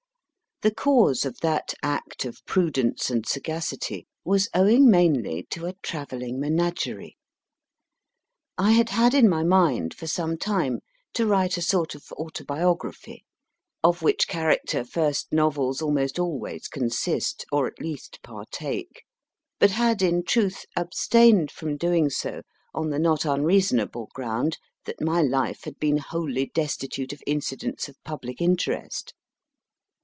The 0.63 0.69
cause 0.71 1.25
of 1.25 1.39
that 1.39 1.73
act 1.81 2.23
of 2.23 2.45
prudence 2.45 3.09
and 3.09 3.27
sagacity 3.27 4.05
was 4.23 4.47
owing 4.53 4.91
mainly 4.91 5.47
to 5.49 5.65
a 5.65 5.73
travelling 5.81 6.39
menagerie. 6.39 7.17
I 8.59 8.73
had 8.73 8.89
had 8.89 9.15
in 9.15 9.27
my 9.27 9.43
mind, 9.43 9.95
for 9.95 10.05
some 10.05 10.37
time, 10.37 10.81
to 11.15 11.25
write 11.25 11.57
a 11.57 11.63
sort 11.63 11.95
of 11.95 12.11
autobiography 12.11 13.25
(of 13.83 14.03
which 14.03 14.27
character 14.27 14.83
first 14.85 15.33
novels 15.33 15.81
almost 15.81 16.19
always 16.19 16.67
consist, 16.67 17.43
or 17.51 17.65
at 17.65 17.79
least 17.81 18.19
partake), 18.21 19.01
but 19.57 19.71
had 19.71 20.03
in 20.03 20.23
truth 20.23 20.65
abstained 20.75 21.49
from 21.49 21.75
doing 21.75 22.11
so 22.11 22.43
on 22.71 22.91
the 22.91 22.99
not 22.99 23.25
unreasonable 23.25 24.09
ground 24.13 24.59
that 24.85 25.01
my 25.01 25.23
life 25.23 25.63
had 25.63 25.79
been 25.79 25.97
wholly 25.97 26.51
destitute 26.53 27.11
of 27.11 27.23
incidents 27.25 27.89
of 27.89 27.95
public 28.03 28.39
interest. 28.39 29.15